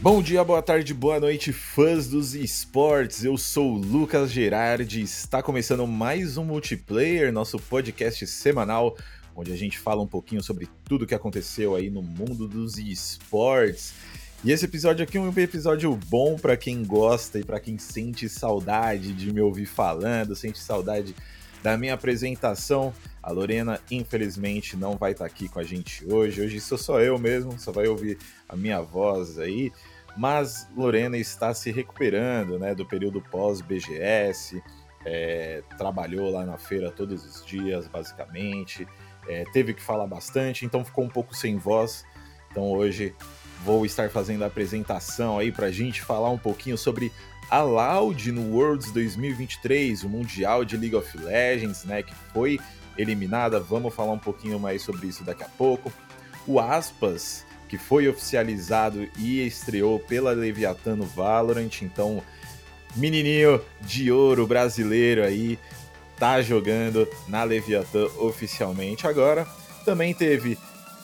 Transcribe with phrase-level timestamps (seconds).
[0.00, 3.24] Bom dia, boa tarde, boa noite, fãs dos esportes.
[3.24, 5.02] Eu sou o Lucas Gerardi.
[5.02, 8.96] Está começando mais um multiplayer, nosso podcast semanal,
[9.34, 13.92] onde a gente fala um pouquinho sobre tudo que aconteceu aí no mundo dos esportes.
[14.44, 18.28] E esse episódio aqui é um episódio bom para quem gosta e para quem sente
[18.28, 21.12] saudade de me ouvir falando, sente saudade
[21.60, 22.94] da minha apresentação.
[23.28, 26.40] A Lorena, infelizmente, não vai estar aqui com a gente hoje.
[26.40, 28.16] Hoje sou só eu mesmo, só vai ouvir
[28.48, 29.70] a minha voz aí.
[30.16, 34.62] Mas Lorena está se recuperando né, do período pós-BGS,
[35.04, 38.88] é, trabalhou lá na feira todos os dias, basicamente,
[39.28, 42.06] é, teve que falar bastante, então ficou um pouco sem voz.
[42.50, 43.14] Então hoje
[43.62, 47.12] vou estar fazendo a apresentação aí para a gente falar um pouquinho sobre
[47.50, 52.58] a Loud no Worlds 2023, o Mundial de League of Legends, né, que foi
[52.96, 53.58] eliminada.
[53.58, 55.92] Vamos falar um pouquinho mais sobre isso daqui a pouco.
[56.46, 62.22] O Aspas, que foi oficializado e estreou pela Leviatano Valorant, então
[62.96, 65.58] menininho de ouro brasileiro aí
[66.18, 69.46] tá jogando na Leviathan oficialmente agora.
[69.84, 70.58] Também teve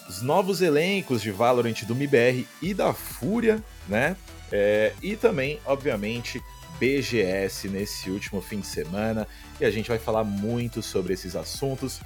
[0.09, 4.17] os novos elencos de Valorant do MIBR e da Fúria, né?
[4.57, 6.41] É, e também, obviamente,
[6.79, 9.27] BGS nesse último fim de semana
[9.61, 12.01] e a gente vai falar muito sobre esses assuntos,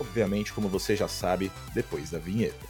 [0.00, 2.66] obviamente, como você já sabe, depois da vinheta.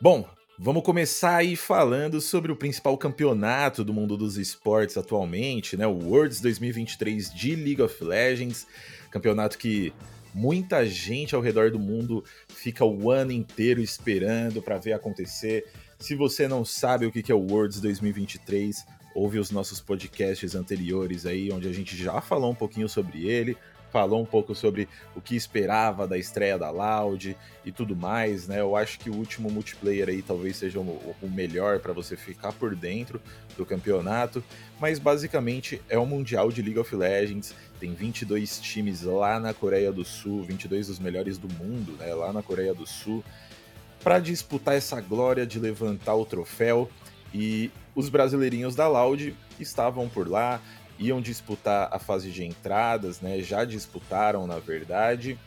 [0.00, 5.86] Bom, vamos começar aí falando sobre o principal campeonato do mundo dos esportes atualmente, né?
[5.86, 8.66] O Worlds 2023 de League of Legends,
[9.08, 9.92] campeonato que
[10.34, 15.66] muita gente ao redor do mundo fica o ano inteiro esperando para ver acontecer.
[15.98, 21.26] Se você não sabe o que é o Worlds 2023, ouve os nossos podcasts anteriores
[21.26, 23.56] aí, onde a gente já falou um pouquinho sobre ele,
[23.92, 28.60] falou um pouco sobre o que esperava da estreia da Loud e tudo mais, né?
[28.60, 32.52] Eu acho que o último multiplayer aí talvez seja o, o melhor para você ficar
[32.52, 33.20] por dentro
[33.56, 34.42] do campeonato,
[34.80, 39.92] mas basicamente é um mundial de League of Legends, tem 22 times lá na Coreia
[39.92, 43.22] do Sul, 22 dos melhores do mundo, né, lá na Coreia do Sul
[44.02, 46.90] para disputar essa glória de levantar o troféu.
[47.32, 50.60] E os brasileirinhos da Loud estavam por lá,
[50.98, 53.40] iam disputar a fase de entradas, né?
[53.40, 55.38] Já disputaram, na verdade,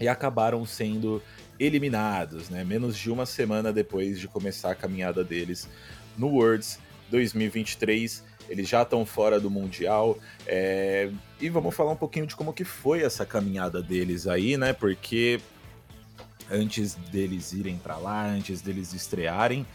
[0.00, 1.22] e acabaram sendo
[1.58, 2.64] eliminados, né?
[2.64, 5.68] Menos de uma semana depois de começar a caminhada deles
[6.16, 6.78] no Worlds
[7.10, 8.24] 2023.
[8.48, 10.18] Eles já estão fora do Mundial.
[10.46, 11.10] É...
[11.40, 14.72] E vamos falar um pouquinho de como que foi essa caminhada deles aí, né?
[14.72, 15.40] Porque
[16.50, 19.66] antes deles irem para lá, antes deles estrearem.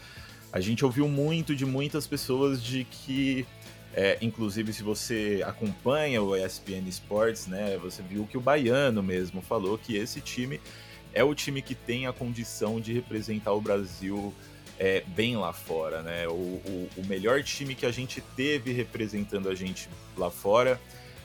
[0.52, 3.46] A gente ouviu muito de muitas pessoas de que,
[3.94, 9.40] é, inclusive se você acompanha o ESPN Sports, né, você viu que o Baiano mesmo
[9.40, 10.60] falou que esse time
[11.14, 14.34] é o time que tem a condição de representar o Brasil
[14.78, 16.28] é, bem lá fora, né?
[16.28, 20.78] O, o, o, melhor time que a gente teve representando a gente lá fora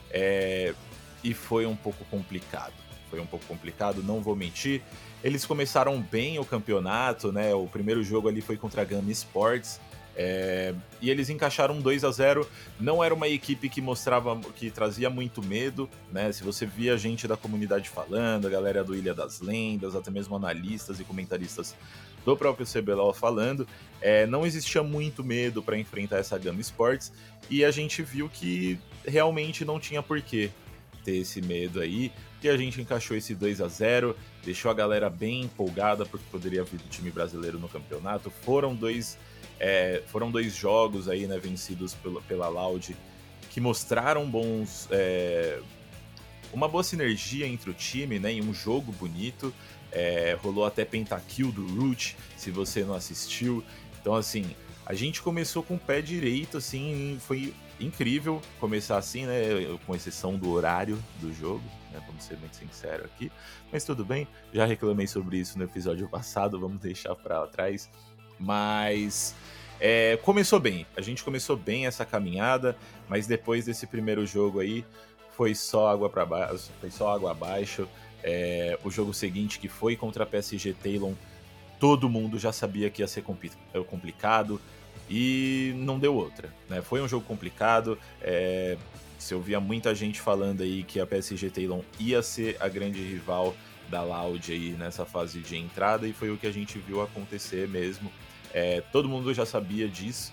[0.09, 0.73] é,
[1.21, 2.73] e foi um pouco complicado.
[3.09, 4.81] Foi um pouco complicado, não vou mentir.
[5.21, 7.53] Eles começaram bem o campeonato, né?
[7.53, 9.79] O primeiro jogo ali foi contra a Gama Sports.
[10.15, 12.47] É, e eles encaixaram 2 a 0
[12.79, 16.31] Não era uma equipe que mostrava, que trazia muito medo, né?
[16.31, 20.35] Se você via gente da comunidade falando, a galera do Ilha das Lendas, até mesmo
[20.35, 21.75] analistas e comentaristas
[22.25, 23.67] do próprio CBLOL falando,
[23.99, 27.11] é, não existia muito medo para enfrentar essa Gama Sports.
[27.49, 30.51] E a gente viu que realmente não tinha porquê
[31.03, 32.11] ter esse medo aí.
[32.43, 36.63] E a gente encaixou esse 2 a 0 deixou a galera bem empolgada porque poderia
[36.63, 38.31] vir do time brasileiro no campeonato.
[38.31, 39.17] Foram dois,
[39.59, 42.95] é, foram dois jogos aí, né, vencidos pela, pela Loud
[43.51, 44.87] que mostraram bons.
[44.89, 45.59] É,
[46.53, 48.31] uma boa sinergia entre o time, né?
[48.31, 49.53] Em um jogo bonito.
[49.91, 53.63] É, rolou até pentakill do Root, se você não assistiu.
[53.99, 57.53] Então, assim, a gente começou com o pé direito, assim, foi
[57.85, 59.77] incrível começar assim, né?
[59.85, 62.01] Com exceção do horário do jogo né?
[62.07, 63.31] Vamos ser muito sinceros aqui.
[63.71, 67.89] Mas tudo bem, já reclamei sobre isso no episódio passado, vamos deixar para trás.
[68.39, 69.35] Mas
[69.79, 72.75] é, começou bem, a gente começou bem essa caminhada,
[73.07, 74.85] mas depois desse primeiro jogo aí
[75.35, 77.87] foi só água para baixo, foi só água abaixo.
[78.23, 81.13] É, o jogo seguinte que foi contra a PSG Talon,
[81.79, 84.61] todo mundo já sabia que ia ser complicado
[85.13, 86.49] e não deu outra.
[86.69, 86.81] Né?
[86.81, 87.99] Foi um jogo complicado.
[88.21, 88.77] É,
[89.19, 93.53] você ouvia muita gente falando aí que a PSG Talon ia ser a grande rival
[93.89, 97.67] da Loud aí nessa fase de entrada e foi o que a gente viu acontecer
[97.67, 98.09] mesmo.
[98.53, 100.31] É, todo mundo já sabia disso.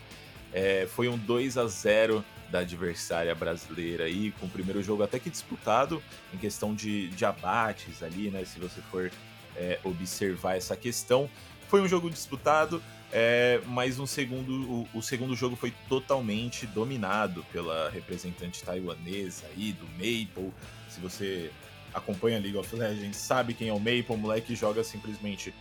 [0.52, 5.18] É, foi um 2 a 0 da adversária brasileira aí, com o primeiro jogo até
[5.18, 6.00] que disputado
[6.32, 8.44] em questão de, de abates ali, né?
[8.44, 9.10] Se você for
[9.56, 11.28] é, observar essa questão.
[11.68, 12.82] Foi um jogo disputado,
[13.12, 19.72] é, mas um segundo, o, o, segundo jogo foi totalmente dominado pela representante taiwanesa aí,
[19.72, 20.52] do Maple.
[20.88, 21.50] Se você
[21.92, 25.54] acompanha League of Legends, sabe quem é o Maple, o moleque joga simplesmente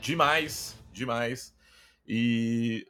[0.00, 1.54] demais, demais.
[2.08, 2.86] E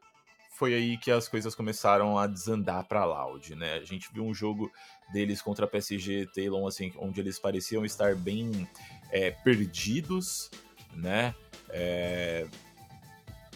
[0.51, 3.75] foi aí que as coisas começaram a desandar para Loud, né?
[3.75, 4.71] A gente viu um jogo
[5.13, 8.69] deles contra a PSG Talon, assim, onde eles pareciam estar bem
[9.11, 10.49] é, perdidos,
[10.95, 11.35] né?
[11.73, 12.47] É...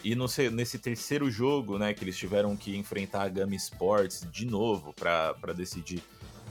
[0.03, 4.45] E no, nesse terceiro jogo, né, que eles tiveram que enfrentar a Gama Sports de
[4.45, 6.01] novo para decidir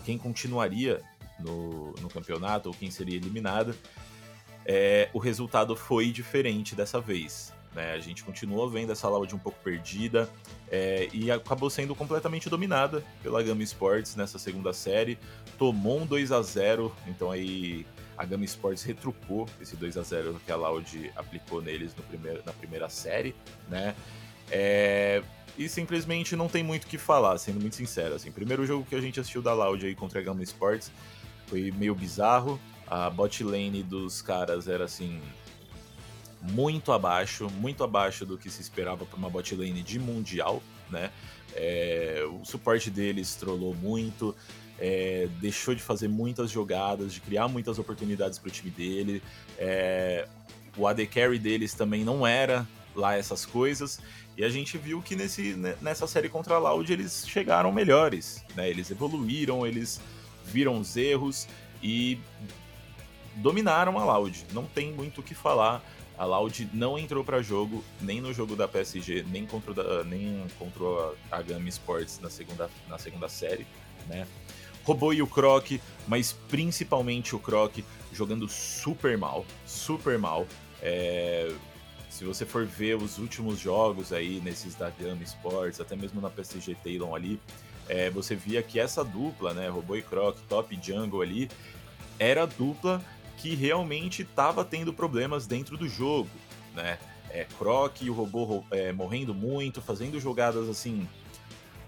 [0.04, 1.00] quem continuaria
[1.38, 3.74] no, no campeonato ou quem seria eliminado,
[4.64, 7.52] é, o resultado foi diferente dessa vez.
[7.74, 7.92] Né?
[7.92, 10.28] A gente continuou vendo essa Loud um pouco perdida
[10.70, 15.18] é, e acabou sendo completamente dominada pela Gama Sports nessa segunda série.
[15.58, 17.86] Tomou um 2 a 0 então aí
[18.16, 22.42] a Gama Sports retrucou esse 2 a 0 que a Loud aplicou neles no primeiro,
[22.44, 23.34] na primeira série,
[23.68, 23.94] né?
[24.50, 25.22] É,
[25.58, 28.14] e simplesmente não tem muito o que falar, sendo muito sincero.
[28.14, 30.90] Assim, primeiro jogo que a gente assistiu da Loud aí contra a Gama Sports
[31.46, 32.60] foi meio bizarro.
[32.86, 35.20] A bot lane dos caras era assim
[36.40, 41.10] muito abaixo, muito abaixo do que se esperava para uma bot lane de mundial, né?
[41.54, 44.34] É, o suporte deles trollou muito,
[44.78, 49.22] é, deixou de fazer muitas jogadas, de criar muitas oportunidades para o time dele.
[49.58, 50.28] É,
[50.76, 54.00] o AD Carry deles também não era lá essas coisas.
[54.36, 58.68] E a gente viu que nesse, nessa série contra a Loud eles chegaram melhores, né?
[58.68, 59.98] Eles evoluíram, eles
[60.44, 61.48] viram os erros
[61.82, 62.18] e
[63.36, 64.46] dominaram a Loud.
[64.52, 65.82] Não tem muito o que falar.
[66.18, 71.14] A Loud não entrou para jogo, nem no jogo da PSG, nem contra, nem contra
[71.30, 73.66] a, Gama Sports na segunda, na segunda série,
[74.06, 74.26] né?
[74.84, 75.72] Roubou e o Croc,
[76.06, 77.78] mas principalmente o Croc
[78.12, 80.46] jogando super mal, super mal.
[80.80, 81.52] É,
[82.08, 86.30] se você for ver os últimos jogos aí nesses da Gama Sports, até mesmo na
[86.30, 87.38] PSG Talon ali,
[87.88, 91.50] é, você via que essa dupla, né, Robô e Croc, top jungle ali,
[92.18, 93.02] era dupla
[93.36, 96.30] que realmente estava tendo problemas dentro do jogo,
[96.74, 96.98] né?
[97.30, 101.06] É, Croc e o robô é, morrendo muito, fazendo jogadas assim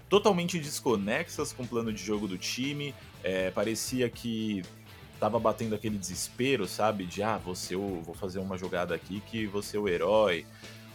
[0.09, 2.93] totalmente desconexas com o plano de jogo do time.
[3.23, 4.63] É, parecia que
[5.19, 7.05] tava batendo aquele desespero, sabe?
[7.05, 10.45] De ah, você vou fazer uma jogada aqui que você é o herói,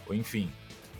[0.07, 0.51] ou enfim.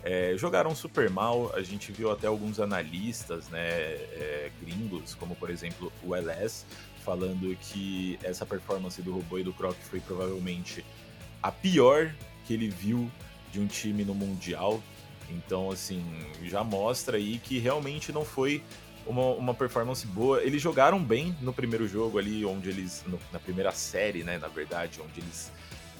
[0.02, 5.50] É, jogaram super mal, a gente viu até alguns analistas, né, é, gringos, como por
[5.50, 6.64] exemplo o LS,
[7.06, 10.84] falando que essa performance do robô e do Croc foi provavelmente
[11.40, 12.12] a pior
[12.44, 13.08] que ele viu
[13.52, 14.82] de um time no Mundial.
[15.30, 16.04] Então, assim,
[16.42, 18.60] já mostra aí que realmente não foi
[19.06, 20.42] uma, uma performance boa.
[20.42, 23.04] Eles jogaram bem no primeiro jogo ali, onde eles.
[23.06, 25.52] No, na primeira série, né, na verdade, onde eles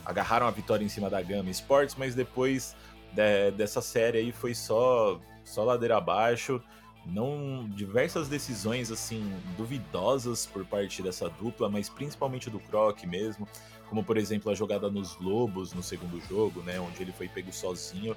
[0.04, 2.74] agarraram a vitória em cima da Gama Sports, mas depois
[3.12, 6.60] de, dessa série aí foi só, só ladeira abaixo
[7.06, 13.48] não diversas decisões assim duvidosas por parte dessa dupla, mas principalmente do Croc mesmo,
[13.88, 17.52] como por exemplo a jogada nos Lobos no segundo jogo, né, onde ele foi pego
[17.52, 18.16] sozinho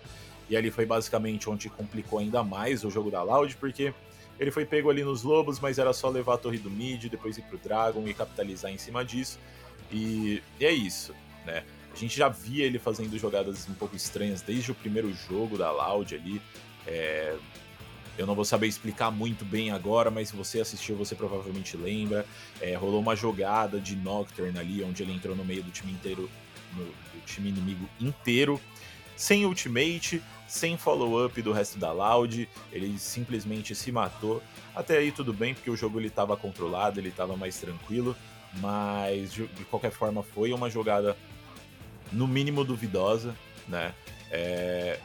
[0.49, 3.93] e ali foi basicamente onde complicou ainda mais o jogo da Loud, porque
[4.39, 7.37] ele foi pego ali nos Lobos, mas era só levar a torre do mid, depois
[7.37, 9.37] ir pro Dragon e capitalizar em cima disso.
[9.91, 11.13] E, e é isso,
[11.45, 11.63] né?
[11.93, 15.71] A gente já via ele fazendo jogadas um pouco estranhas desde o primeiro jogo da
[15.71, 16.41] Loud ali.
[16.87, 17.35] É,
[18.19, 22.25] eu não vou saber explicar muito bem agora, mas se você assistiu, você provavelmente lembra.
[22.59, 26.29] É, rolou uma jogada de Nocturne ali, onde ele entrou no meio do time inteiro,
[26.75, 28.59] no, do time inimigo inteiro,
[29.15, 32.49] sem ultimate, sem follow-up do resto da Loud.
[32.73, 34.43] Ele simplesmente se matou.
[34.75, 38.13] Até aí tudo bem, porque o jogo ele estava controlado, ele estava mais tranquilo.
[38.55, 41.15] Mas de qualquer forma foi uma jogada
[42.11, 43.33] no mínimo duvidosa,
[43.65, 43.93] né?
[44.29, 44.99] É,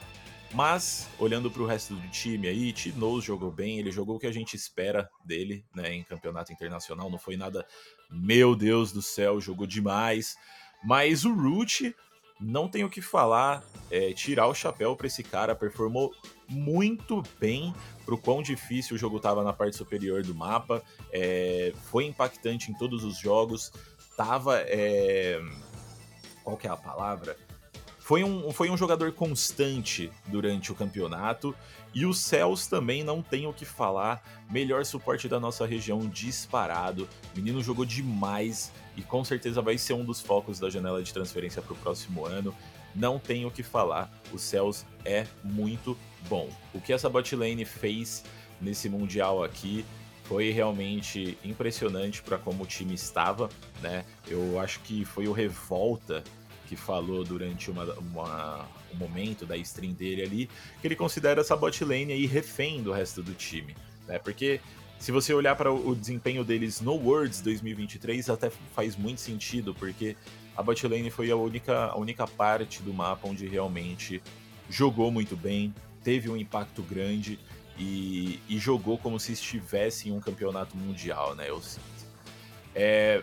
[0.54, 4.26] mas, olhando para o resto do time aí, Tinoz jogou bem, ele jogou o que
[4.26, 7.66] a gente espera dele, né, em campeonato internacional, não foi nada,
[8.10, 10.36] meu Deus do céu, jogou demais.
[10.82, 11.94] Mas o Root,
[12.40, 16.14] não tenho o que falar, é, tirar o chapéu para esse cara, performou
[16.48, 20.82] muito bem pro quão difícil o jogo tava na parte superior do mapa,
[21.12, 23.72] é, foi impactante em todos os jogos,
[24.16, 24.60] tava.
[24.60, 25.40] É...
[26.42, 27.36] Qual que é a palavra?
[28.04, 31.56] Foi um, foi um jogador constante durante o campeonato.
[31.94, 34.22] E o Cels também não tem o que falar.
[34.50, 37.08] Melhor suporte da nossa região disparado.
[37.32, 41.14] O menino jogou demais e com certeza vai ser um dos focos da janela de
[41.14, 42.54] transferência para o próximo ano.
[42.94, 44.12] Não tem o que falar.
[44.30, 45.96] O Cels é muito
[46.28, 46.50] bom.
[46.74, 48.22] O que essa botlane fez
[48.60, 49.82] nesse Mundial aqui
[50.24, 53.48] foi realmente impressionante para como o time estava,
[53.80, 54.04] né?
[54.28, 56.22] Eu acho que foi o Revolta
[56.66, 61.56] que falou durante uma, uma, um momento da stream dele ali que ele considera essa
[61.56, 64.18] bot lane aí refém do resto do time, né?
[64.18, 64.60] Porque
[64.98, 70.16] se você olhar para o desempenho deles no Worlds 2023, até faz muito sentido, porque
[70.56, 74.22] a bot lane foi a única, a única parte do mapa onde realmente
[74.70, 77.38] jogou muito bem, teve um impacto grande
[77.78, 81.50] e, e jogou como se estivesse em um campeonato mundial, né?
[81.50, 81.82] Eu sinto.
[82.74, 83.22] É,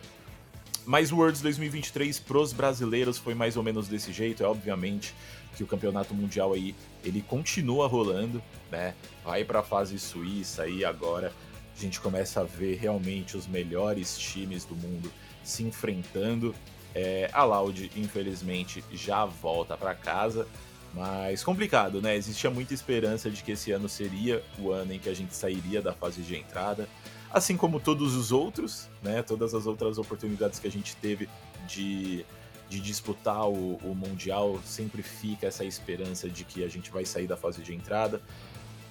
[0.86, 5.14] mas o Worlds 2023 pros brasileiros foi mais ou menos desse jeito, é obviamente
[5.56, 8.96] que o campeonato mundial aí ele continua rolando, né?
[9.24, 11.34] Vai para a fase suíça aí agora
[11.78, 15.12] a gente começa a ver realmente os melhores times do mundo
[15.44, 16.54] se enfrentando.
[16.94, 20.48] É, a Loud, infelizmente, já volta para casa,
[20.94, 22.16] mas complicado, né?
[22.16, 25.82] Existia muita esperança de que esse ano seria o ano em que a gente sairia
[25.82, 26.88] da fase de entrada,
[27.34, 29.22] assim como todos os outros, né?
[29.22, 31.30] Todas as outras oportunidades que a gente teve
[31.68, 32.26] de,
[32.70, 37.28] de disputar o, o Mundial, sempre fica essa esperança de que a gente vai sair
[37.28, 38.22] da fase de entrada.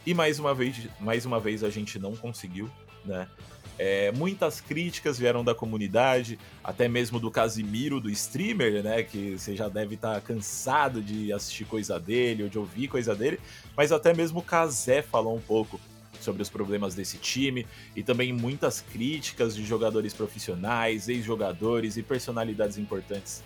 [0.07, 2.71] E mais uma vez, mais uma vez a gente não conseguiu,
[3.05, 3.29] né?
[3.79, 9.03] É, muitas críticas vieram da comunidade, até mesmo do Casimiro, do streamer, né?
[9.03, 13.15] Que você já deve estar tá cansado de assistir coisa dele ou de ouvir coisa
[13.15, 13.41] dele,
[13.77, 15.81] mas até mesmo o Kazé falou um pouco
[16.21, 22.79] sobre os problemas desse time e também muitas críticas de jogadores profissionais, ex-jogadores e personalidades
[22.79, 23.43] importantes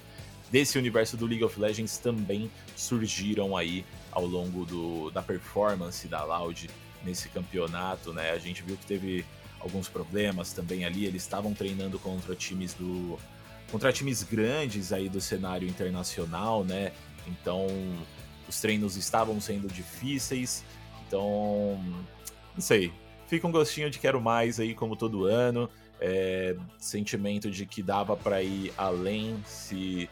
[0.54, 6.22] desse universo do League of Legends também surgiram aí ao longo do, da performance da
[6.22, 6.70] Loud
[7.02, 8.30] nesse campeonato, né?
[8.30, 9.24] A gente viu que teve
[9.58, 11.06] alguns problemas também ali.
[11.06, 13.18] Eles estavam treinando contra times do
[13.70, 16.92] contra times grandes aí do cenário internacional, né?
[17.26, 17.66] Então
[18.48, 20.64] os treinos estavam sendo difíceis.
[21.06, 21.82] Então,
[22.54, 22.92] não sei.
[23.26, 25.68] Fica um gostinho de quero mais aí, como todo ano.
[26.00, 30.08] É, sentimento de que dava para ir além se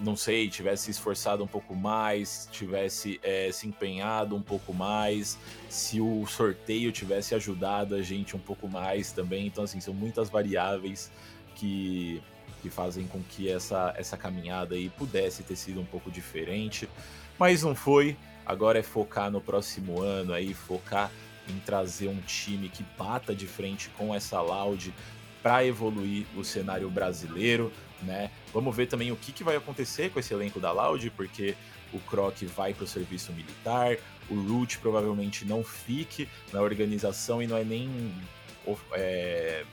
[0.00, 6.00] não sei, tivesse esforçado um pouco mais, tivesse é, se empenhado um pouco mais, se
[6.00, 9.46] o sorteio tivesse ajudado a gente um pouco mais também.
[9.46, 11.10] Então, assim, são muitas variáveis
[11.54, 12.20] que,
[12.60, 16.88] que fazem com que essa, essa caminhada aí pudesse ter sido um pouco diferente,
[17.38, 18.16] mas não foi.
[18.44, 21.10] Agora é focar no próximo ano aí, focar
[21.48, 24.94] em trazer um time que bata de frente com essa Loud
[25.42, 27.72] para evoluir o cenário brasileiro,
[28.02, 28.30] né?
[28.52, 31.56] Vamos ver também o que, que vai acontecer com esse elenco da Loud, porque
[31.92, 33.96] o Croc vai para o serviço militar,
[34.30, 38.14] o Root provavelmente não fique na organização e não é nem
[38.92, 39.64] é,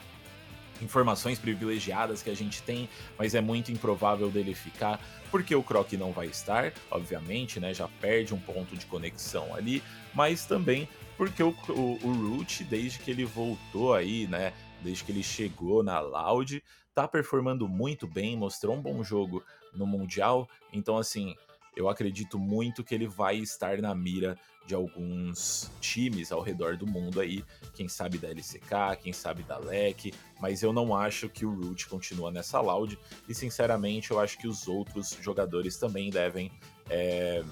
[0.82, 5.00] informações privilegiadas que a gente tem, mas é muito improvável dele ficar,
[5.32, 7.74] porque o Croc não vai estar, obviamente, né?
[7.74, 9.84] Já perde um ponto de conexão ali,
[10.14, 14.54] mas também porque o, o, o Root, desde que ele voltou aí, né?
[14.82, 19.44] desde que ele chegou na Loud, tá performando muito bem, mostrou um bom jogo
[19.74, 21.36] no Mundial, então assim,
[21.76, 26.86] eu acredito muito que ele vai estar na mira de alguns times ao redor do
[26.86, 31.44] mundo aí, quem sabe da LCK, quem sabe da LEC, mas eu não acho que
[31.44, 32.98] o Root continua nessa Loud,
[33.28, 36.52] e sinceramente eu acho que os outros jogadores também devem
[36.88, 37.44] é,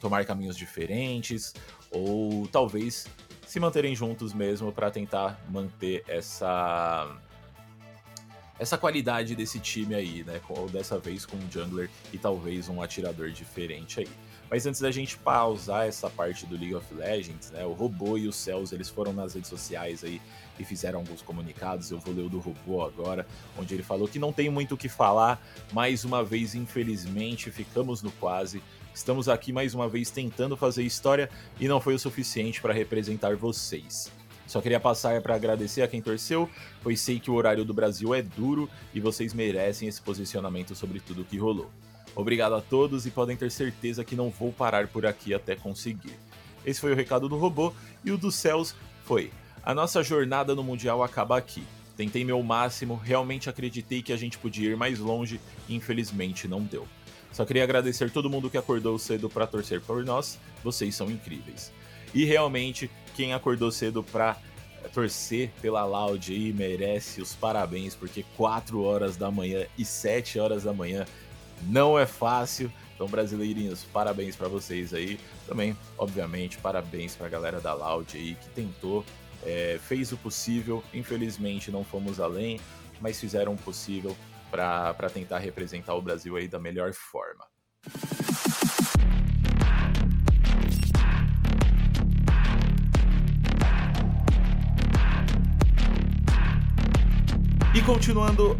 [0.00, 1.52] tomar caminhos diferentes,
[1.90, 3.08] ou talvez
[3.44, 7.20] se manterem juntos mesmo para tentar manter essa
[8.62, 10.40] essa qualidade desse time aí, né?
[10.70, 14.08] Dessa vez com um jungler e talvez um atirador diferente aí.
[14.48, 17.64] Mas antes da gente pausar essa parte do League of Legends, né?
[17.66, 20.22] O Robô e o Cells, eles foram nas redes sociais aí
[20.60, 21.90] e fizeram alguns comunicados.
[21.90, 23.26] Eu vou ler o do Robô agora,
[23.58, 25.44] onde ele falou que não tem muito o que falar.
[25.72, 28.62] Mais uma vez, infelizmente, ficamos no quase.
[28.94, 31.28] Estamos aqui mais uma vez tentando fazer história
[31.58, 34.12] e não foi o suficiente para representar vocês.
[34.52, 36.46] Só queria passar para agradecer a quem torceu,
[36.82, 41.00] pois sei que o horário do Brasil é duro e vocês merecem esse posicionamento sobre
[41.00, 41.70] tudo o que rolou.
[42.14, 46.18] Obrigado a todos e podem ter certeza que não vou parar por aqui até conseguir.
[46.66, 47.72] Esse foi o recado do robô
[48.04, 49.32] e o dos céus foi:
[49.64, 51.64] a nossa jornada no Mundial acaba aqui.
[51.96, 56.60] Tentei meu máximo, realmente acreditei que a gente podia ir mais longe e infelizmente não
[56.60, 56.86] deu.
[57.32, 61.72] Só queria agradecer todo mundo que acordou cedo para torcer por nós, vocês são incríveis.
[62.14, 64.36] E realmente, quem acordou cedo para
[64.92, 70.64] torcer pela Loud aí merece os parabéns, porque 4 horas da manhã e 7 horas
[70.64, 71.06] da manhã
[71.62, 72.72] não é fácil.
[72.94, 75.18] Então, brasileirinhos, parabéns para vocês aí.
[75.46, 79.04] Também, obviamente, parabéns para a galera da Loud aí que tentou,
[79.44, 80.82] é, fez o possível.
[80.92, 82.60] Infelizmente, não fomos além,
[83.00, 84.16] mas fizeram o possível
[84.50, 87.44] para tentar representar o Brasil aí da melhor forma.
[97.82, 98.56] E continuando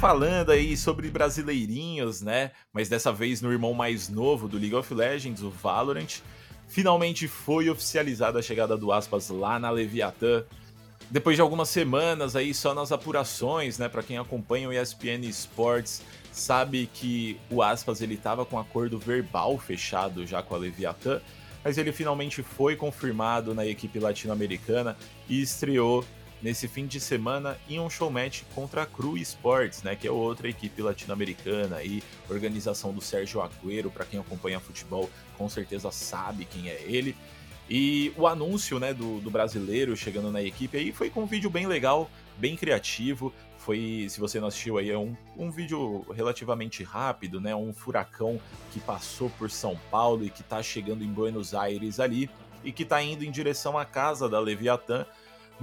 [0.00, 2.50] falando aí sobre brasileirinhos, né?
[2.72, 6.18] Mas dessa vez no irmão mais novo do League of Legends, o Valorant.
[6.66, 10.42] Finalmente foi oficializada a chegada do Aspas lá na Leviatã.
[11.08, 16.02] Depois de algumas semanas aí só nas apurações, né, para quem acompanha o ESPN Sports,
[16.32, 21.20] sabe que o Aspas ele tava com acordo verbal fechado já com a Leviatã,
[21.62, 24.96] mas ele finalmente foi confirmado na equipe latino-americana
[25.28, 26.04] e estreou
[26.44, 30.46] nesse fim de semana em um showmatch contra a Cru Sports, né, que é outra
[30.46, 35.08] equipe latino-americana e organização do Sérgio Agüero, para quem acompanha futebol,
[35.38, 37.16] com certeza sabe quem é ele.
[37.68, 41.48] E o anúncio né, do, do brasileiro chegando na equipe aí foi com um vídeo
[41.48, 43.32] bem legal, bem criativo.
[43.56, 47.56] Foi, se você não assistiu aí, é um, um vídeo relativamente rápido, né?
[47.56, 48.38] Um furacão
[48.70, 52.28] que passou por São Paulo e que tá chegando em Buenos Aires ali
[52.62, 55.06] e que tá indo em direção à casa da Leviatã.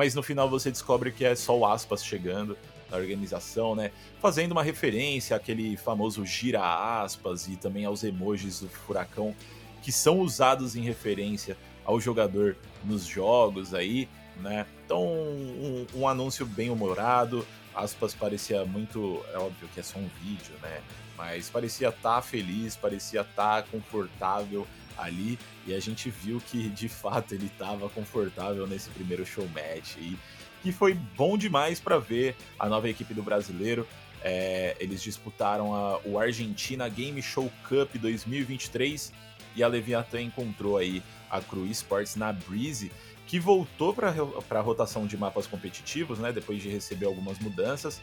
[0.01, 2.58] Mas no final você descobre que é só o Aspas chegando
[2.89, 3.91] na organização, né?
[4.20, 9.36] Fazendo uma referência àquele famoso gira aspas e também aos emojis do furacão
[9.84, 11.55] que são usados em referência
[11.86, 14.65] ao jogador nos jogos aí, né?
[14.84, 20.10] Então, um, um anúncio bem humorado, aspas parecia muito, é óbvio que é só um
[20.20, 20.81] vídeo, né?
[21.15, 24.65] Mas parecia estar tá feliz, parecia estar tá confortável
[24.98, 29.98] ali e a gente viu que de fato ele estava confortável nesse primeiro show match
[29.98, 30.17] e
[30.62, 33.88] que foi bom demais para ver a nova equipe do brasileiro.
[34.24, 39.12] É, eles disputaram a, o Argentina Game Show Cup 2023
[39.55, 42.91] e a Leviathan encontrou aí a Cru Esports na Breeze,
[43.25, 48.00] que voltou para a rotação de mapas competitivos, né, depois de receber algumas mudanças,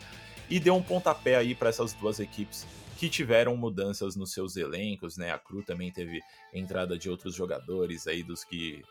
[0.51, 2.67] e deu um pontapé aí para essas duas equipes
[2.99, 5.31] que tiveram mudanças nos seus elencos, né?
[5.31, 6.21] A Cru também teve
[6.53, 8.83] entrada de outros jogadores aí dos que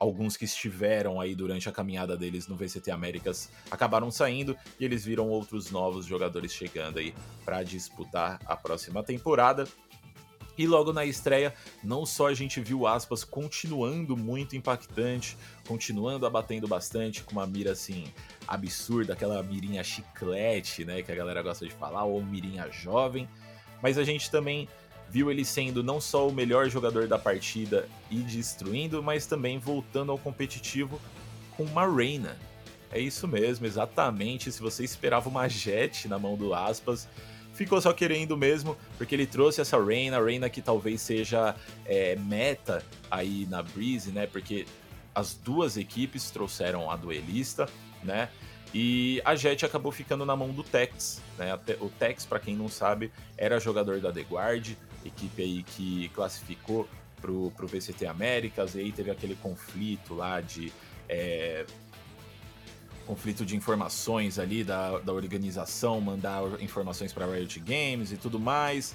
[0.00, 5.04] alguns que estiveram aí durante a caminhada deles no VCT Américas acabaram saindo e eles
[5.04, 9.68] viram outros novos jogadores chegando aí para disputar a próxima temporada.
[10.58, 15.36] E logo na estreia, não só a gente viu aspas continuando muito impactante,
[15.66, 18.04] continuando abatendo bastante com uma mira assim
[18.46, 23.28] absurda, aquela mirinha chiclete, né, que a galera gosta de falar, ou mirinha jovem,
[23.82, 24.68] mas a gente também
[25.08, 30.12] viu ele sendo não só o melhor jogador da partida e destruindo, mas também voltando
[30.12, 31.00] ao competitivo
[31.56, 32.36] com uma Reina.
[32.92, 34.50] É isso mesmo, exatamente.
[34.50, 37.08] Se você esperava uma Jet na mão do Aspas,
[37.60, 42.82] ficou só querendo mesmo, porque ele trouxe essa Reina, Reina que talvez seja é, meta
[43.10, 44.26] aí na Breeze, né?
[44.26, 44.64] Porque
[45.14, 47.68] as duas equipes trouxeram a duelista,
[48.02, 48.30] né?
[48.72, 51.54] E a Jet acabou ficando na mão do Tex, né?
[51.80, 54.70] O Tex, para quem não sabe, era jogador da The Guard,
[55.04, 56.88] equipe aí que classificou
[57.20, 60.72] pro, pro VCT Américas, e aí teve aquele conflito lá de
[61.06, 61.66] é,
[63.10, 68.94] conflito de informações ali da, da organização, mandar informações para Riot Games e tudo mais.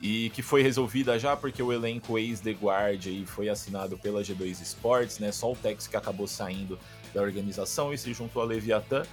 [0.00, 4.60] E que foi resolvida já porque o elenco ex-The Guard aí foi assinado pela G2
[4.62, 5.30] Sports, né?
[5.30, 6.76] Só o Tex que acabou saindo
[7.14, 9.04] da organização e se juntou a Leviathan.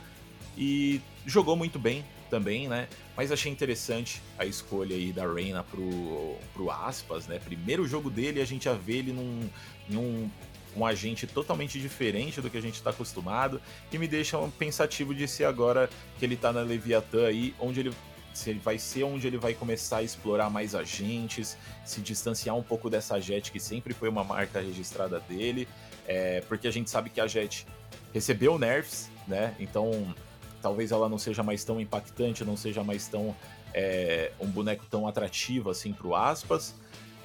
[0.57, 2.87] E jogou muito bem também, né?
[3.15, 7.37] Mas achei interessante a escolha aí da Reina pro, pro Aspas, né?
[7.37, 9.47] Primeiro jogo dele, a gente já vê ele num,
[9.87, 10.29] num
[10.75, 15.13] um agente totalmente diferente do que a gente está acostumado e me deixa um pensativo
[15.13, 17.93] de se agora que ele está na Leviatã aí, onde ele
[18.33, 21.55] se ele vai ser onde ele vai começar a explorar mais agentes,
[21.85, 25.67] se distanciar um pouco dessa Jet que sempre foi uma marca registrada dele,
[26.07, 27.67] é, porque a gente sabe que a Jet
[28.11, 29.55] recebeu nerfs, né?
[29.59, 30.13] Então
[30.61, 33.35] talvez ela não seja mais tão impactante, não seja mais tão
[33.73, 36.73] é, um boneco tão atrativo assim para o aspas.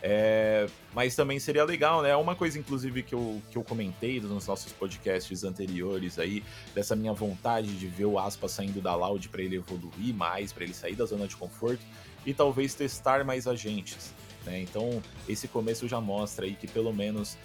[0.00, 2.14] É, mas também seria legal, né?
[2.14, 7.12] Uma coisa, inclusive, que eu, que eu comentei nos nossos podcasts anteriores aí, dessa minha
[7.12, 10.94] vontade de ver o Aspa saindo da Loud para ele evoluir mais, para ele sair
[10.94, 11.82] da zona de conforto
[12.24, 14.12] e talvez testar mais agentes.
[14.46, 14.60] Né?
[14.60, 17.36] Então, esse começo já mostra aí que pelo menos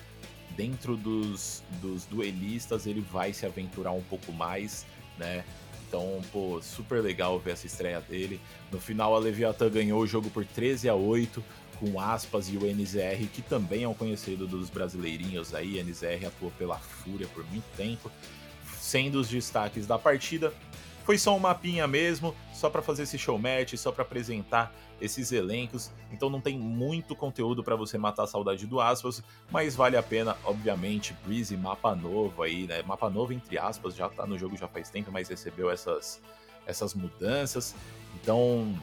[0.55, 4.85] dentro dos, dos duelistas ele vai se aventurar um pouco mais,
[5.17, 5.43] né?
[5.87, 8.41] Então, pô, super legal ver essa estreia dele.
[8.71, 11.43] No final, a Leviathan ganhou o jogo por 13 a 8
[11.79, 15.81] com aspas e o NZR, que também é um conhecido dos brasileirinhos aí.
[15.81, 18.11] NZR atuou pela Fúria por muito tempo,
[18.77, 20.53] sendo os destaques da partida.
[21.03, 25.33] Foi só um mapinha mesmo, só para fazer esse show match, só para apresentar esses
[25.33, 25.91] elencos.
[26.11, 30.03] Então não tem muito conteúdo para você matar a saudade do aspas, mas vale a
[30.03, 31.13] pena, obviamente.
[31.25, 32.81] Breeze, mapa novo aí, né?
[32.83, 36.21] Mapa novo entre aspas, já tá no jogo já faz tempo, mas recebeu essas
[36.65, 37.75] essas mudanças.
[38.15, 38.73] Então,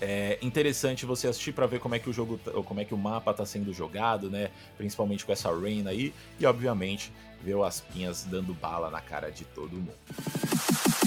[0.00, 2.98] é interessante você assistir para ver como é que o jogo, como é que o
[2.98, 4.50] mapa está sendo jogado, né?
[4.76, 9.44] Principalmente com essa Rain aí e obviamente ver o Aspinhas dando bala na cara de
[9.44, 10.97] todo mundo.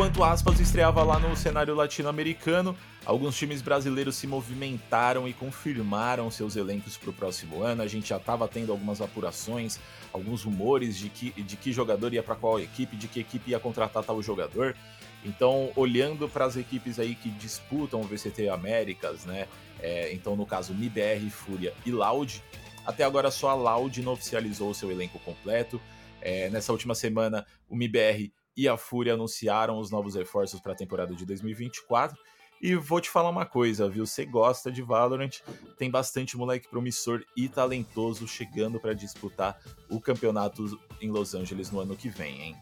[0.00, 6.56] Enquanto Aspas estreava lá no cenário latino-americano, alguns times brasileiros se movimentaram e confirmaram seus
[6.56, 7.82] elencos para o próximo ano.
[7.82, 9.78] A gente já estava tendo algumas apurações,
[10.10, 13.60] alguns rumores de que, de que jogador ia para qual equipe, de que equipe ia
[13.60, 14.74] contratar tal jogador.
[15.22, 19.46] Então, olhando para as equipes aí que disputam o VCT Américas, né?
[19.82, 22.42] É, então, no caso, MIBR, Fúria e Loud,
[22.86, 25.78] até agora só a Loud não oficializou o seu elenco completo.
[26.22, 30.76] É, nessa última semana, o MIBR e a Fúria anunciaram os novos reforços para a
[30.76, 32.14] temporada de 2024.
[32.60, 34.04] E vou te falar uma coisa, viu?
[34.04, 35.30] Você gosta de Valorant,
[35.78, 41.80] tem bastante moleque promissor e talentoso chegando para disputar o campeonato em Los Angeles no
[41.80, 42.56] ano que vem, hein?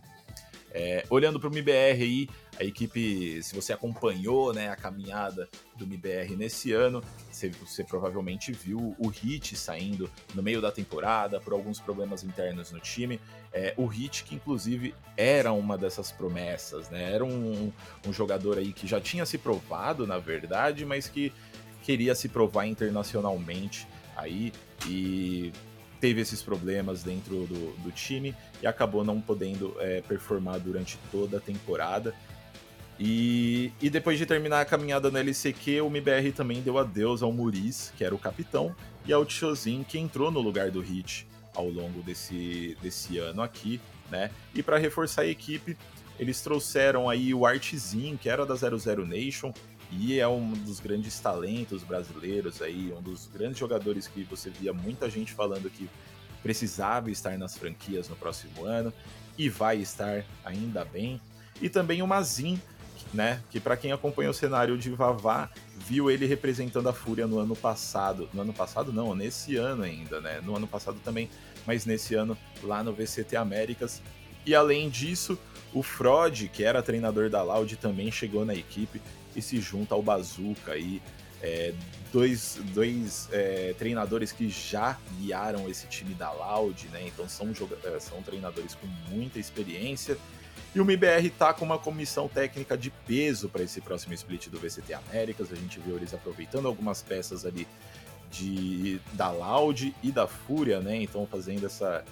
[0.70, 2.28] É, olhando para o MIBR aí,
[2.58, 8.52] a equipe, se você acompanhou né, a caminhada do MIBR nesse ano, você, você, provavelmente
[8.52, 13.20] viu o Hit saindo no meio da temporada por alguns problemas internos no time.
[13.52, 17.12] É, o Hit, que inclusive era uma dessas promessas, né?
[17.12, 17.72] Era um,
[18.06, 21.32] um jogador aí que já tinha se provado, na verdade, mas que
[21.82, 24.52] queria se provar internacionalmente aí
[24.86, 25.52] e
[26.00, 31.38] teve esses problemas dentro do, do time e acabou não podendo é, performar durante toda
[31.38, 32.14] a temporada.
[32.98, 37.30] E, e, depois de terminar a caminhada no LCQ, o MBR também deu adeus ao
[37.30, 38.74] Muris, que era o capitão,
[39.06, 43.80] e ao Tchozin, que entrou no lugar do Hit ao longo desse, desse ano aqui,
[44.10, 44.30] né?
[44.52, 45.76] E para reforçar a equipe,
[46.18, 49.52] eles trouxeram aí o Artzin, que era da 00 Nation,
[49.90, 54.72] e é um dos grandes talentos brasileiros aí, um dos grandes jogadores que você via
[54.72, 55.88] muita gente falando que
[56.42, 58.92] precisava estar nas franquias no próximo ano
[59.36, 61.20] e vai estar ainda bem.
[61.60, 62.60] E também o Mazin,
[63.12, 67.38] né, que para quem acompanha o cenário de Vavá, viu ele representando a Fúria no
[67.38, 68.28] ano passado.
[68.34, 70.40] No ano passado não, nesse ano ainda, né?
[70.42, 71.30] No ano passado também,
[71.66, 74.02] mas nesse ano lá no VCT Américas.
[74.44, 75.38] E além disso,
[75.72, 79.00] o Frod, que era treinador da Loud, também chegou na equipe
[79.38, 81.00] e se junta ao Bazooka aí.
[81.40, 81.72] É,
[82.12, 87.06] dois dois é, treinadores que já guiaram esse time da Loud, né?
[87.06, 87.48] Então são,
[87.84, 90.18] é, são treinadores com muita experiência.
[90.74, 94.58] E o MBR tá com uma comissão técnica de peso para esse próximo split do
[94.58, 95.52] VCT Américas.
[95.52, 97.66] A gente viu eles aproveitando algumas peças ali
[98.30, 100.96] de da Loud e da Fúria, né?
[100.96, 102.04] Então fazendo essa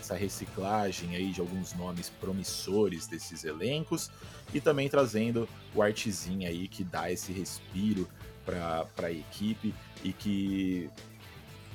[0.00, 4.10] essa reciclagem aí de alguns nomes promissores desses elencos
[4.52, 8.08] e também trazendo o artezinho aí que dá esse respiro
[8.44, 10.90] para a equipe e que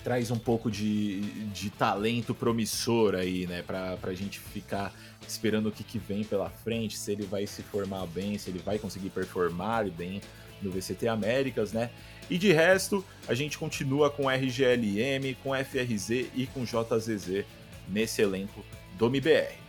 [0.04, 4.94] traz um pouco de, de talento promissor aí, né, para a gente ficar
[5.26, 8.60] esperando o que, que vem pela frente, se ele vai se formar bem, se ele
[8.60, 10.22] vai conseguir performar bem
[10.62, 11.90] no VCT Américas, né?
[12.30, 17.46] E de resto, a gente continua com RGLM, com FRZ e com JZZ
[17.88, 18.64] nesse elenco
[18.98, 19.64] do MBR.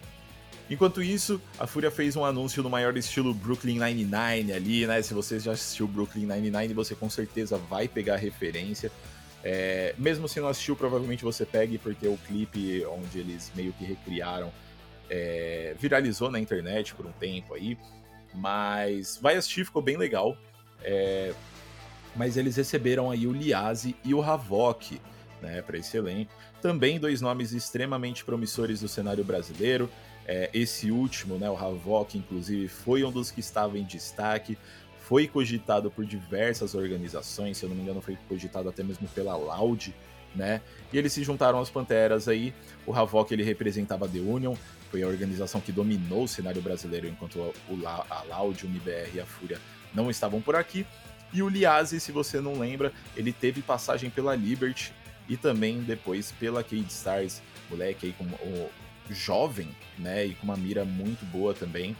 [0.70, 5.02] Enquanto isso, a Fúria fez um anúncio no maior estilo Brooklyn Nine-Nine ali, né?
[5.02, 8.90] Se você já assistiu Brooklyn Nine-Nine, você com certeza vai pegar referência.
[9.42, 13.84] É, mesmo se não assistiu, provavelmente você pegue, porque o clipe onde eles meio que
[13.84, 14.50] recriaram
[15.10, 17.76] é, viralizou na internet por um tempo aí.
[18.34, 20.34] Mas vai assistir, ficou bem legal.
[20.82, 21.34] É,
[22.16, 25.00] mas eles receberam aí o Liase e o Havok,
[25.44, 26.32] né, para esse elenco.
[26.60, 29.88] Também dois nomes extremamente promissores do cenário brasileiro.
[30.26, 34.56] É, esse último, né, o Havok, inclusive, foi um dos que estava em destaque.
[35.00, 39.36] Foi cogitado por diversas organizações, se eu não me engano, foi cogitado até mesmo pela
[39.36, 39.94] Loud,
[40.34, 40.62] né?
[40.90, 42.54] E eles se juntaram às Panteras aí.
[42.86, 44.54] O Havok ele representava a The Union,
[44.90, 49.20] foi a organização que dominou o cenário brasileiro enquanto o, a Loud, o MBR e
[49.20, 49.60] a Fúria
[49.94, 50.86] não estavam por aqui.
[51.34, 54.92] E o Liase, se você não lembra, ele teve passagem pela Liberty
[55.28, 58.70] e também depois pela Cade Stars, moleque aí com o
[59.10, 61.96] jovem, né, e com uma mira muito boa também.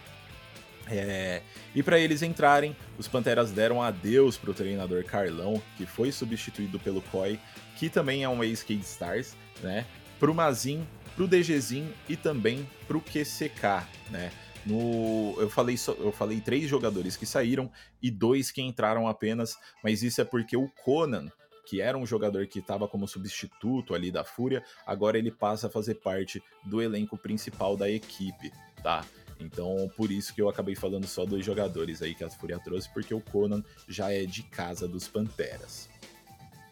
[0.87, 1.41] É,
[1.75, 6.79] e para eles entrarem, os Panteras deram adeus para o treinador Carlão, que foi substituído
[6.79, 7.39] pelo Koi,
[7.77, 9.87] que também é um ex-Cade Stars, né?
[10.21, 14.31] Pro Mazin, pro DGZin e também pro QCK, né?
[14.67, 17.71] No, eu, falei eu falei três jogadores que saíram
[18.03, 21.31] e dois que entraram apenas, mas isso é porque o Conan,
[21.67, 25.71] que era um jogador que estava como substituto ali da Fúria, agora ele passa a
[25.71, 29.05] fazer parte do elenco principal da equipe, tá?
[29.41, 32.93] Então, por isso que eu acabei falando só dois jogadores aí que a Fúria trouxe,
[32.93, 35.89] porque o Conan já é de casa dos Panteras.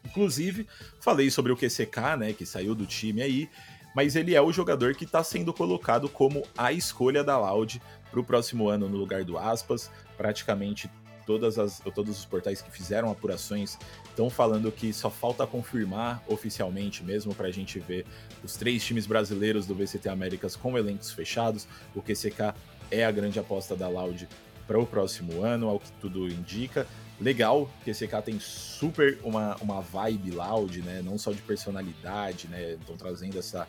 [0.04, 0.66] Inclusive,
[1.00, 3.48] falei sobre o QCK, né, que saiu do time aí,
[3.94, 8.20] mas ele é o jogador que está sendo colocado como a escolha da Loud para
[8.20, 9.90] o próximo ano no lugar do Aspas.
[10.16, 10.90] Praticamente
[11.26, 17.02] todas as, todos os portais que fizeram apurações estão falando que só falta confirmar oficialmente
[17.02, 18.06] mesmo para a gente ver
[18.42, 21.66] os três times brasileiros do VCT Américas com elencos fechados.
[21.94, 22.54] O QCK
[22.90, 24.28] é a grande aposta da Loud
[24.66, 26.86] para o próximo ano, ao que tudo indica.
[27.20, 31.02] Legal, EK tem super uma, uma vibe loud, né?
[31.02, 32.72] Não só de personalidade, né?
[32.72, 33.68] Estão trazendo essa,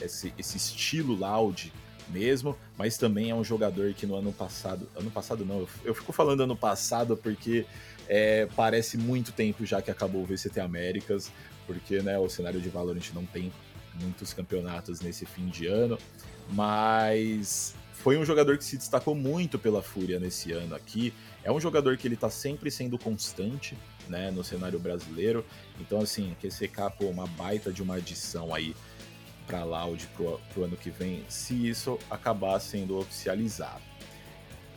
[0.00, 1.72] esse, esse estilo loud
[2.10, 4.88] mesmo, mas também é um jogador que no ano passado.
[4.96, 7.66] Ano passado não, eu, fico falando ano passado porque
[8.08, 11.30] é, parece muito tempo já que acabou o VCT Américas,
[11.66, 13.52] porque né, o cenário de Valorant não tem
[14.00, 15.98] muitos campeonatos nesse fim de ano,
[16.50, 21.12] mas foi um jogador que se destacou muito pela Fúria nesse ano aqui.
[21.44, 23.76] É um jogador que ele tá sempre sendo constante,
[24.08, 25.44] né, no cenário brasileiro.
[25.78, 28.74] Então, assim, QCK, pô, uma baita de uma adição aí
[29.50, 33.82] para Loud pro, pro ano que vem, se isso acabar sendo oficializado.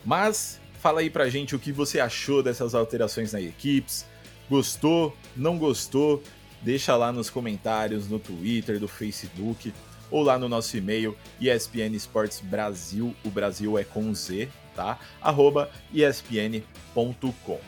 [0.04, 4.04] Mas fala aí pra gente o que você achou dessas alterações na equipes.
[4.50, 5.16] Gostou?
[5.36, 6.22] Não gostou?
[6.60, 9.72] Deixa lá nos comentários, no Twitter, do Facebook
[10.10, 11.96] ou lá no nosso e-mail ESPN
[12.42, 14.98] Brasil, o Brasil é com Z, tá?
[15.20, 17.60] arroba espn.com.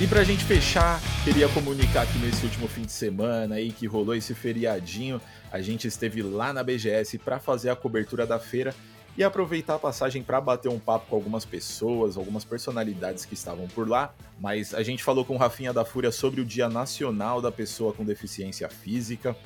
[0.00, 4.14] E pra gente fechar, queria comunicar que nesse último fim de semana aí que rolou
[4.14, 8.72] esse feriadinho, a gente esteve lá na BGS para fazer a cobertura da feira
[9.16, 13.66] e aproveitar a passagem para bater um papo com algumas pessoas, algumas personalidades que estavam
[13.66, 14.14] por lá.
[14.38, 17.92] Mas a gente falou com o Rafinha da Fúria sobre o Dia Nacional da Pessoa
[17.92, 19.36] com Deficiência Física.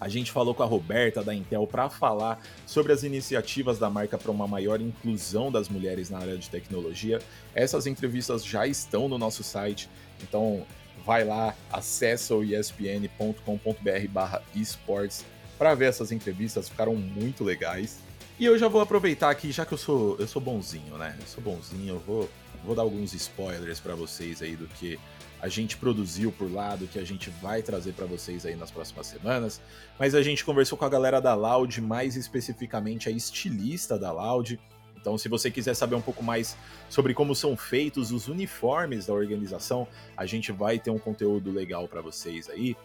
[0.00, 4.16] A gente falou com a Roberta da Intel para falar sobre as iniciativas da marca
[4.16, 7.18] para uma maior inclusão das mulheres na área de tecnologia.
[7.54, 9.90] Essas entrevistas já estão no nosso site,
[10.22, 10.64] então
[11.04, 15.24] vai lá, acessa o espn.com.br/esports
[15.58, 17.98] para ver essas entrevistas, ficaram muito legais.
[18.38, 21.16] E eu já vou aproveitar aqui, já que eu sou, eu sou bonzinho, né?
[21.18, 22.30] Eu sou bonzinho, eu vou,
[22.64, 24.96] vou dar alguns spoilers para vocês aí do que
[25.40, 28.70] a gente produziu por lá, do que a gente vai trazer para vocês aí nas
[28.70, 29.60] próximas semanas.
[29.98, 34.58] Mas a gente conversou com a galera da Loud, mais especificamente a estilista da Loud.
[35.00, 36.56] Então, se você quiser saber um pouco mais
[36.88, 41.86] sobre como são feitos os uniformes da organização, a gente vai ter um conteúdo legal
[41.86, 42.76] para vocês aí.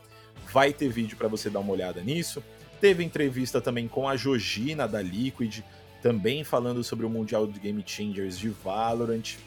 [0.51, 2.43] Vai ter vídeo para você dar uma olhada nisso.
[2.79, 5.61] Teve entrevista também com a Jojina da Liquid,
[6.03, 9.37] também falando sobre o Mundial de Game Changers de Valorant.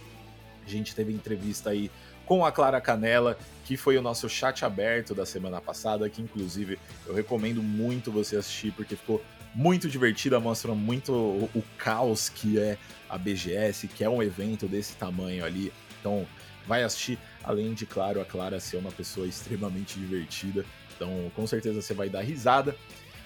[0.67, 1.91] A gente teve entrevista aí
[2.27, 6.79] com a Clara Canela, que foi o nosso chat aberto da semana passada, que inclusive
[7.07, 12.59] eu recomendo muito você assistir, porque ficou muito divertida, mostra muito o, o, caos que
[12.59, 12.77] é
[13.09, 15.73] a BGS, que é um evento desse tamanho ali.
[16.01, 16.27] Então,
[16.67, 20.65] vai assistir, além de, claro, a Clara ser uma pessoa extremamente divertida.
[20.95, 22.77] Então, com certeza você vai dar risada.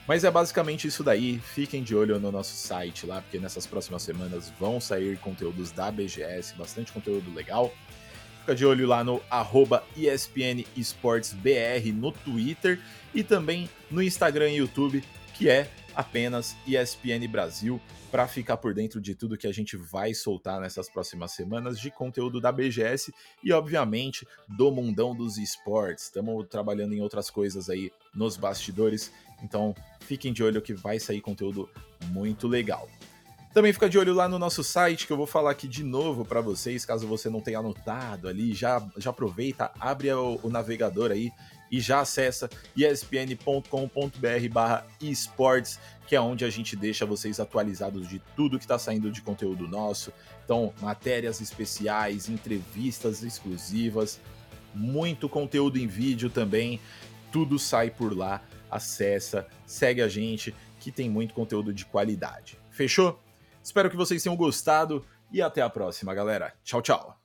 [0.07, 1.39] Mas é basicamente isso daí.
[1.39, 5.91] Fiquem de olho no nosso site lá, porque nessas próximas semanas vão sair conteúdos da
[5.91, 7.73] BGS, bastante conteúdo legal.
[8.41, 12.81] Fica de olho lá no arroba ESPN Esports BR no Twitter
[13.15, 19.01] e também no Instagram e YouTube, que é apenas ESPN Brasil, para ficar por dentro
[19.01, 23.53] de tudo que a gente vai soltar nessas próximas semanas de conteúdo da BGS e,
[23.53, 26.05] obviamente, do mundão dos esportes.
[26.05, 31.21] Estamos trabalhando em outras coisas aí nos bastidores então, fiquem de olho que vai sair
[31.21, 31.69] conteúdo
[32.07, 32.89] muito legal.
[33.53, 36.25] Também fica de olho lá no nosso site, que eu vou falar aqui de novo
[36.25, 41.11] para vocês, caso você não tenha anotado ali, já, já aproveita, abre o, o navegador
[41.11, 41.33] aí
[41.69, 43.69] e já acessa espn.com.br
[44.53, 49.11] barra esportes, que é onde a gente deixa vocês atualizados de tudo que está saindo
[49.11, 50.13] de conteúdo nosso.
[50.45, 54.21] Então, matérias especiais, entrevistas exclusivas,
[54.73, 56.81] muito conteúdo em vídeo também,
[57.33, 62.57] tudo sai por lá acessa, segue a gente, que tem muito conteúdo de qualidade.
[62.71, 63.21] Fechou?
[63.63, 66.55] Espero que vocês tenham gostado e até a próxima, galera.
[66.65, 67.20] Tchau, tchau.